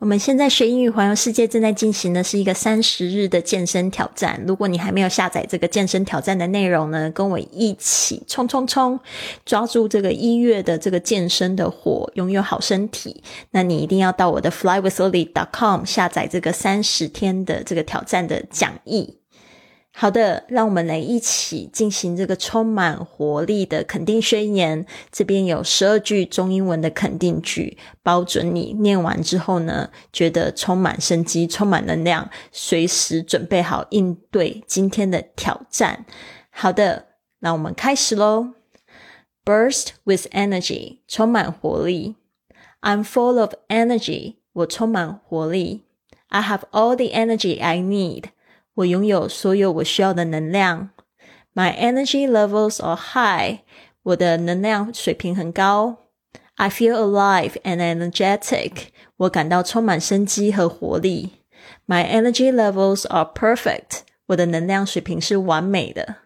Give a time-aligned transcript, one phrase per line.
[0.00, 4.42] 我们现在学英语环游世界正在进行的是一个三十日的健身挑战。
[4.46, 8.98] 如果你还没有下载这个健身挑战的内容呢，跟我一起冲冲冲，
[9.44, 13.22] 抓住这个一月的这个健身的火，拥有好身体。
[13.50, 19.19] 那你一定要到我的 flywithlily.com 下载这个三十天的这个挑战的讲义。
[20.00, 24.86] 好的，让我们来一起进行这个充满活力的肯定宣言。
[25.12, 36.06] 这边有十二句中英文的肯定句，包准你念完之后呢，觉得充满生机、充满能量，随时准备好应对今天的挑战。
[36.48, 37.08] 好的，
[37.40, 38.54] 那我们开始喽。
[39.44, 42.16] Burst with energy，充满活力。
[42.80, 45.82] I'm full of energy，我充满活力。
[46.28, 48.30] I have all the energy I need。
[48.79, 50.89] 我拥有所有我需要的能量。
[51.53, 53.59] My energy levels are high。
[54.03, 55.97] 我的能量水平很高。
[56.55, 58.87] I feel alive and energetic。
[59.17, 61.33] 我感到充满生机和活力。
[61.87, 64.01] My energy levels are perfect。
[64.27, 66.17] 我的能量水平是完美的。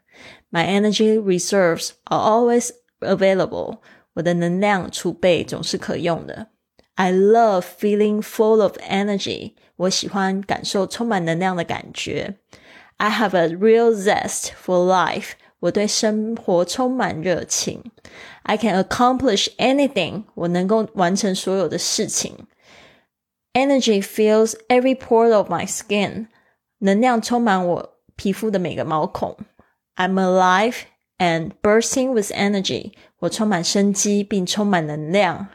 [0.52, 3.78] My energy reserves are always available。
[4.14, 6.48] 我的能量储备总是可用的。
[6.96, 9.54] I love feeling full of energy。
[9.78, 12.36] 我喜欢感受充满能量的感觉。
[12.98, 15.32] I have a real zest for life。
[15.62, 17.84] 我对生活充满热情。
[18.44, 20.24] I can accomplish anything。
[20.36, 22.48] 我能够完成所有的事情。
[23.54, 26.28] Energy fills every pore of my skin。
[26.80, 29.38] 能量充满我皮肤的每个毛孔。
[29.96, 30.76] I'm alive
[31.18, 32.94] and bursting with energy。
[33.20, 35.48] 我充满生机并充满能量。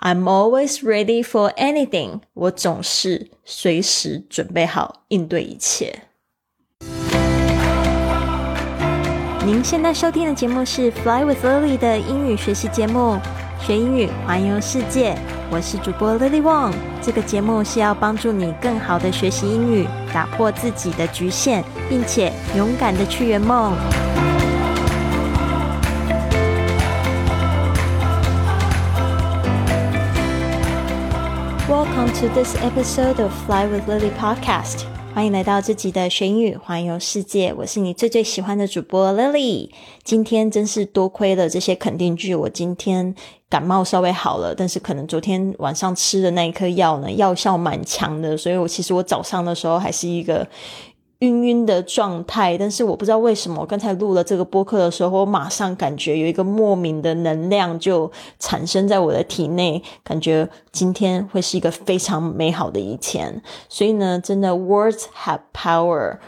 [0.00, 2.20] I'm always ready for anything。
[2.32, 6.02] 我总是随时准备好应对一切。
[9.44, 13.18] 您现在收听的节目是《Fly with Lily》的英语学习节目，
[13.60, 15.18] 学英语环游世界。
[15.50, 16.72] 我是主播 Lily Wong。
[17.02, 23.72] 这个节目是要帮助你更好的学习英语，打破自己的局限，并且勇敢的去圆梦。
[31.98, 34.84] Welcome to this episode of Fly with Lily podcast。
[35.12, 37.52] 欢迎来到这集的学英语环游世界。
[37.52, 39.68] 我是你最最喜欢的主播 Lily。
[40.04, 43.12] 今天真是多亏了这些肯定句，我今天
[43.50, 50.46] 感冒稍微好了，但是可能昨天晚上吃的那一颗药呢，药效蛮强的，所以我其实我早上的时候还是一个。
[51.20, 63.42] 晕晕的状态，但是我不知道为什么，我刚才录了这个播客的时候，我马上感觉有一个莫名的能量就产生在我的体内，感觉今天会是一个非常美好的一天。
[63.68, 66.18] 所以呢， 真的，words have power，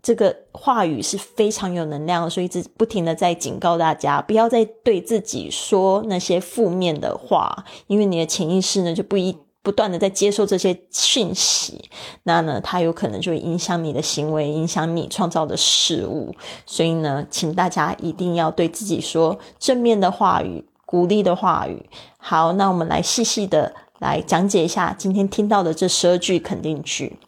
[0.00, 9.36] 这个话语是非常有能量，所以一直不停的在警告大家，不要再对自己说那些负面的话，因为你的潜意识呢就不一。
[9.66, 11.90] 不断的在接受这些讯息，
[12.22, 16.32] 那呢，它有可能就会影响你的行为，影响你创造的事物。
[16.64, 21.84] 所以呢，请大家一定要对自己说正面的话语、鼓励的话语。
[22.16, 27.18] 好，那我们来细细的来讲解一下今天听到的这十二句肯定句。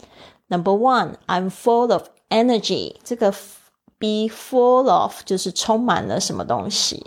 [0.47, 2.95] Number one, I'm full of energy。
[3.03, 3.33] 这个
[3.99, 7.05] be full of 就是充满了什么东西。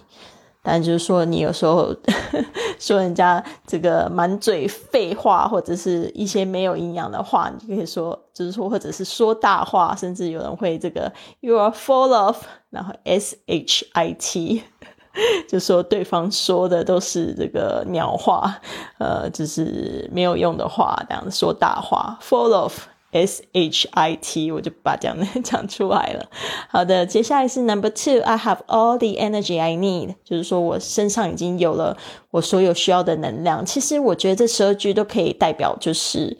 [0.63, 1.95] 但就是说，你有时候
[2.79, 12.37] 说人家这个满嘴废话，或者是一些没有营养的话，你就可以说，就是说，或者是说大话，甚至有人会这个 “you are full of”，
[12.69, 14.63] 然后 “s h i t”，
[15.49, 18.55] 就说对方说的都是这个鸟话，
[18.99, 22.85] 呃，就是没有用的话，这样说大话，“full of”。
[23.11, 26.29] S H I T，我就把这样的讲出来了。
[26.69, 31.97] 好的，接下来是 Number Two，I have all the energy I need，就是说我身上已经有了
[32.31, 33.65] 我所有需要的能量。
[33.65, 36.37] 其实我觉得这十二句都可以代表，就是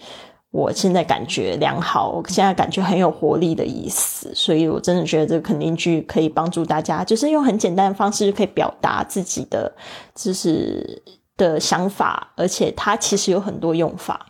[0.51, 4.33] 我现在感觉良好，我现在感觉很有活力的意思。
[4.33, 9.71] 所以我真的觉得这个肯定句可以帮助大家，就是用很简单的方式就可以表达自己的
[10.15, 11.03] 就是
[11.35, 14.27] 的想法，而且它其实有很多用法。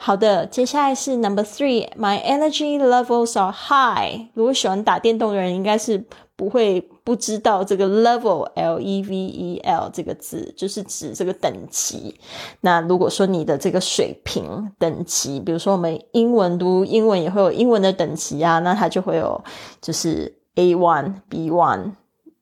[0.00, 1.88] 好的，接下来是 number three。
[1.98, 4.28] My energy levels are high。
[4.32, 6.04] 如果喜欢打电动的人，应该是
[6.36, 12.14] 不会不知道这个 level，l e v e l 这个字，就是指这个等级。
[12.60, 19.42] 那如果说你的这个水平等级，比如说我们英文读英文也会有英文的等级啊，那它就会有
[19.80, 21.94] 就是 A one、B one。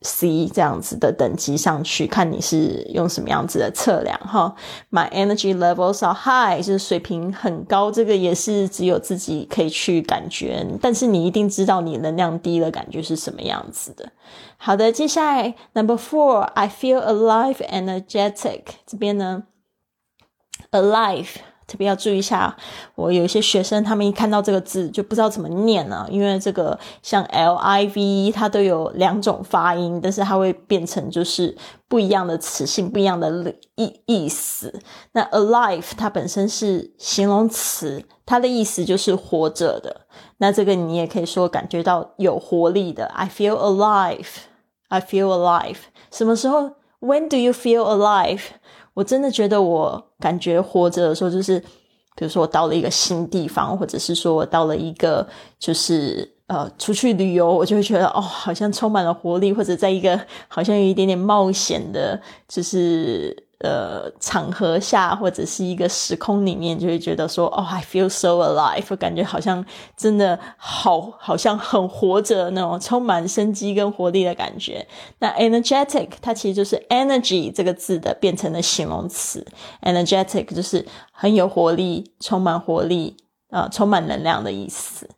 [0.03, 4.55] C 这样子的等级上去，看你是用什么样子的测量哈。
[4.91, 14.11] My energy levels are high，就是水平很高，这个也是只有自己可以去感觉，但是你一定知道你能量低的感觉是什么样子的。
[14.59, 18.63] 好的，接下来 Number Four，I feel alive, energetic。
[18.87, 19.45] 这边呢
[20.71, 21.29] ，alive。
[21.67, 22.57] 特别要注意一下。
[22.95, 31.57] 我有一些学生，他们一看到这个字就不知道怎么念了，因为这个像 L I V 它都有两种发音，但是它会变成就是
[31.89, 34.81] 不一样的词性，不一样的意意思。
[35.13, 40.03] 那 alive 它本身是形容词，它的意思就是活着的。
[40.39, 43.07] 那这个你也可以说感觉到有活力的。
[43.07, 44.27] I feel alive.
[44.89, 45.79] I feel alive.
[46.13, 46.71] 什么时候
[47.01, 48.41] ？When do you feel alive？
[48.97, 51.61] 我真的觉得我感觉活着的时候，就是
[52.17, 55.29] 比如说我到了一个新地方，或者是说我到了一个
[55.59, 63.46] 就是呃出去旅游，我就会觉得哦，好像充满了活力，或者在一个好像有一点点冒险的，就是。
[63.61, 69.65] 呃，场合下或者是一个时空里面，就会觉得说，哦，I feel so alive，感觉好像
[69.97, 74.87] 真的好，好像很活着那种充满生机跟活力的感觉。
[75.21, 79.47] 那 energetic 它其实就是 energy 这个字的变成了形容词
[79.81, 83.17] ，energetic 就是很有活力、充满活力
[83.49, 85.09] 啊，充满能量的意思。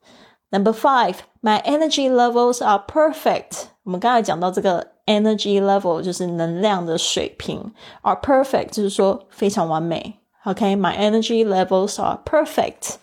[0.51, 3.65] Number five, my energy levels are perfect。
[3.83, 4.98] 我们刚才讲到这个。
[5.08, 10.20] Energy level 就是能量的水平，are perfect 就是说非常完美。
[10.49, 12.95] OK，my energy levels are perfect。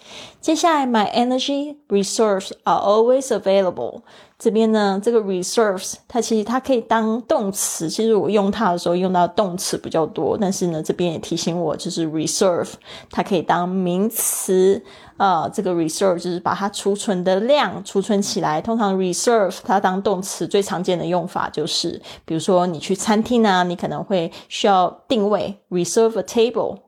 [0.42, 4.02] 接下来，my energy reserves are always available。
[4.40, 12.70] 这边呢，这个 reserves 它其实它可以当动词，其实我用它的时候用到动词比较多，但是呢，这边也提醒我，就是 reserve
[13.12, 14.82] 它可以当名词。
[15.18, 18.60] 呃，这个 reserve 就是把它储存的量储存起来。
[18.60, 26.80] 通常 reserve 它当动词最常见的用法就是，比如说你去餐厅啊，你可能会需要定位 reserve a table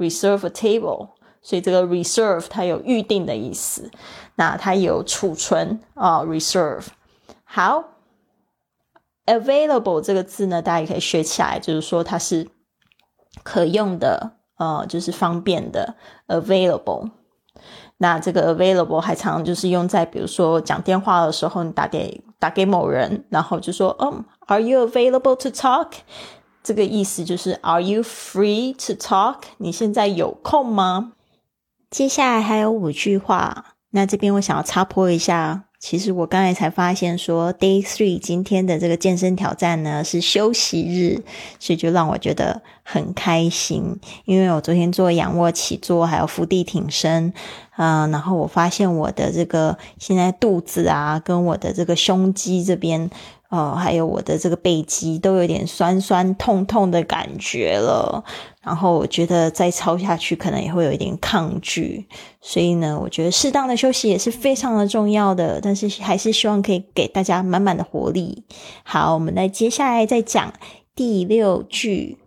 [0.00, 1.10] reserve a table。
[1.42, 3.90] 所以这个 reserve 它有预定的意思，
[4.34, 6.88] 那它有储存啊 reserve。
[7.44, 7.84] 好
[9.24, 12.48] ，available 这个字呢，大家也可以学起来，就是说它是
[13.42, 15.94] 可用的，呃，就是方便的
[16.28, 17.10] available。
[17.96, 25.92] 那这个 available 还常就是用在比如说讲电话的时候，你打给打给某人，然后就说，嗯，Are you available to talk？
[26.62, 29.42] 这个意思就是 Are you free to talk？
[29.58, 31.12] 你现在有空吗？
[31.90, 35.64] 接下来还有五句话，那这边我想要插播一下。
[35.78, 41.22] 其实我刚才才发现说，Day Three 今天的这个健身挑战呢是休息日，
[41.58, 43.98] 所以就让我觉得很开心。
[44.24, 47.32] 因为我昨天做仰卧起坐，还有伏地挺身，
[47.76, 53.10] 嗯，然后我发现我的这个现在肚子啊，跟我的这个胸肌这边。
[53.50, 58.22] 哦，还有我的这个背肌都有点酸酸痛痛的感觉了，
[58.62, 62.06] 然后我觉得再操下去可能也会有一点抗拒，
[62.40, 68.44] 所以呢，我觉得适当的休息也是非常的重要的，但是还是希望可以给大家满满的活力。
[68.84, 70.52] 好，我们来接下来再讲
[70.94, 72.18] 第六句，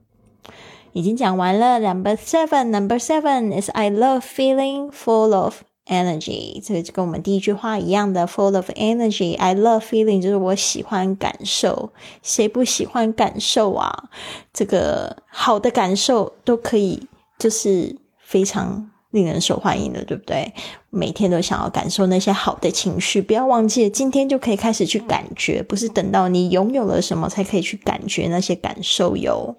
[0.94, 1.80] 已经讲完了。
[1.80, 5.64] Number seven，Number seven is I love feeling full of。
[5.86, 9.38] Energy，这个就跟我们第一句话一样的，full of energy。
[9.38, 11.92] I love feeling，就是我喜欢感受，
[12.22, 14.06] 谁不喜欢感受啊？
[14.54, 17.06] 这个好的感受都可以，
[17.38, 20.54] 就是非常令人受欢迎的，对不对？
[20.90, 29.56] 每天都想要感受那些好的情绪，不要忘记今天就可以开始去感觉，不是等到你拥有了什么才可以去感觉那些感受哟。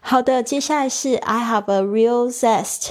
[0.00, 2.90] 好的，接下来是 I have a real zest。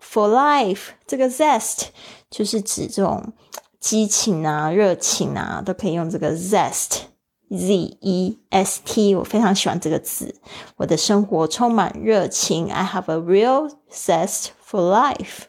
[0.00, 1.88] For life，这个 zest
[2.30, 3.32] 就是指这种
[3.78, 7.02] 激情啊、热情啊，都可以用这个 zest
[7.49, 9.15] zest，z e s t。
[9.15, 10.35] 我非常喜欢这个字。
[10.77, 12.71] 我的生活充满热情。
[12.71, 15.43] I have a real zest for life.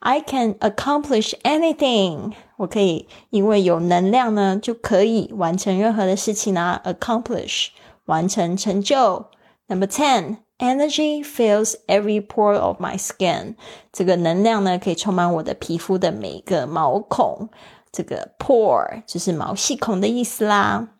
[0.00, 2.32] I can accomplish anything。
[2.56, 6.82] 我可以因为有能量呢，就可以完成任何的事情啊。
[6.84, 7.68] Accomplish，
[8.06, 9.26] 完成成就。
[9.68, 13.56] Number ten。Energy fills every pore of my skin。
[13.92, 17.48] 这个能量呢，可以充满我的皮肤的每个毛孔。
[17.90, 20.90] 这个 pore 就是毛细孔的意思啦。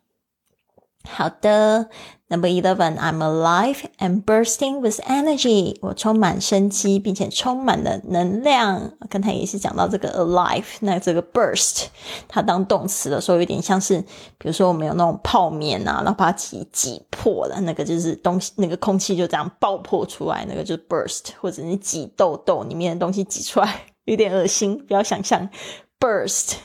[1.10, 1.90] 好的。
[2.30, 5.78] Number eleven, I'm alive and bursting with energy。
[5.82, 8.92] 我充满生机，并且充满了能量。
[9.10, 11.86] 刚才也是讲到这个 alive，那这个 burst，
[12.28, 14.02] 它当动词的时候，有点像是，
[14.38, 25.50] 比如说我们有那种泡面啊，然后把它挤挤破了，那个就是东西，那个空气就这样爆破出来，那个就是 burst，或者你挤痘痘里面的东西挤出来，有点恶心，不要想象
[25.98, 26.56] burst。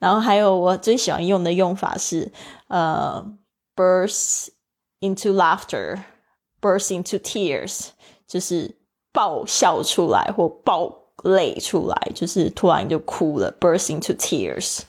[0.00, 2.32] 然后还有我最喜欢用的用法是，
[2.66, 3.24] 呃
[3.76, 4.48] ，burst。
[5.00, 5.98] into laughter,
[6.62, 7.88] burst into tears，
[8.26, 8.74] 就是
[9.12, 10.90] 爆笑出来或爆
[11.24, 14.80] 泪出来，就是突然就哭了，burst into tears。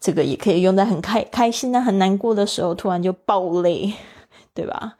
[0.00, 3.94] 这个也可以用在很开开心的、很难过的时候，突然就爆泪，
[4.52, 4.96] 对吧？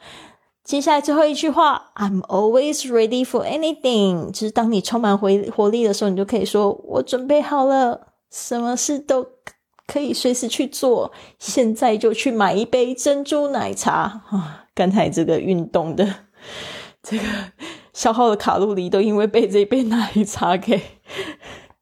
[0.63, 4.31] 接下来最后一句话，I'm always ready for anything。
[4.31, 9.27] 就是当你充满活活力的时候，你就可以说：“我准备好了，什么事都
[9.87, 11.13] 可以随时去做。
[11.39, 14.65] 现在就去买一杯珍珠奶茶啊！
[14.75, 16.07] 刚才这个运动的
[17.03, 17.25] 这个
[17.93, 20.81] 消耗的卡路里，都因为被这一杯奶茶给。”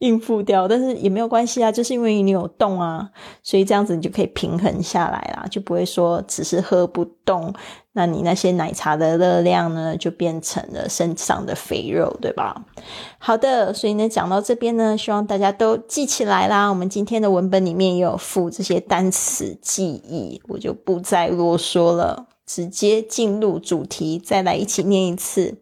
[0.01, 3.09] 应付掉，但是也没有关系啊，就是因为你有动啊，
[3.43, 7.53] 所以这样子你就可以平衡下来啦，就不会说只是喝不动，
[7.93, 12.65] 那你那些奶茶的热量呢，就变成了身上的肥肉，对吧？
[13.19, 16.71] 好的，所以呢，讲到这边呢，希望大家都记起来啦。
[16.71, 22.27] 我们今天的文本里面也有附这些单词记忆，我就不再啰嗦了。
[22.53, 25.59] 直接进入主题，再来一起念一次。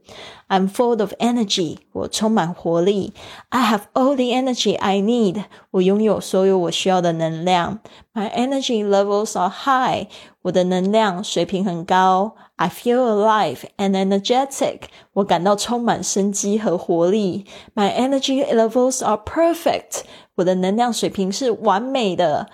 [0.48, 3.12] I'm full of energy，我充满活力。
[3.50, 7.80] I have all the energy I need，我拥有所有我需要的能量。
[8.14, 10.06] My energy levels are high，
[10.40, 12.34] 我的能量水平很高。
[12.56, 17.44] I feel alive and energetic，我感到充满生机和活力。
[17.74, 20.04] My energy levels are perfect，
[20.36, 22.48] 我的能量水平是完美的。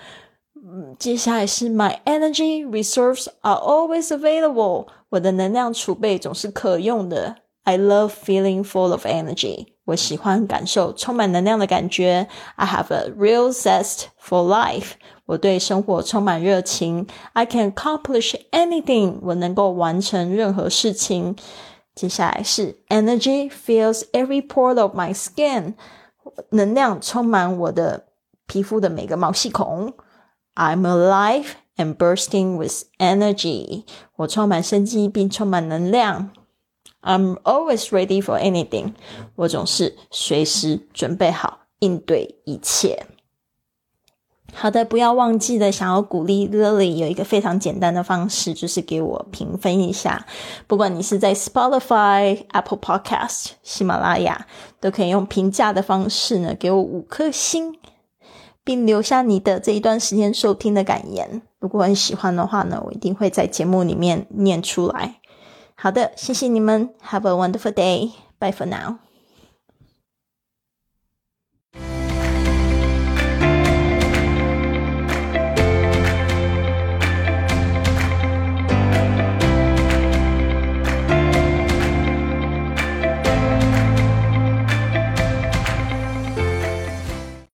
[0.97, 4.87] 接下来是 My energy reserves are always available。
[5.09, 7.37] 我的能量储备总是可用的。
[7.63, 9.67] I love feeling full of energy。
[9.85, 12.27] 我喜欢感受充满能量的感觉。
[12.55, 14.91] I have a real zest for life。
[15.25, 17.07] 我对生活充满热情。
[17.33, 19.19] I can accomplish anything。
[19.21, 21.35] 我能够完成任何事情。
[21.95, 25.75] 接下来是 Energy fills every pore of my skin。
[26.49, 28.05] 能量充满我的
[28.47, 29.93] 皮肤的每个毛细孔。
[30.54, 33.84] I'm alive and bursting with energy.
[34.16, 36.30] 我充满生机并充满能量。
[37.02, 38.94] I'm always ready for anything.
[39.36, 43.06] 我总是随时准备好应对一切。
[44.54, 50.24] 好的，不要忘记了，想要鼓励 Lily 有一个非常简单的方式，就是给我评分一下。
[50.68, 54.46] 不管你是在 Spotify、Apple Podcast、喜马拉雅，
[54.80, 57.76] 都可以用评价的方式呢，给我五颗星。
[58.64, 61.42] 并留下你的这一段时间收听的感言。
[61.60, 65.20] 如果很喜欢的话呢，我一定会在节目里面念出来。
[65.76, 68.12] 好的，谢谢你们，Have a wonderful day.
[68.38, 69.03] Bye for now.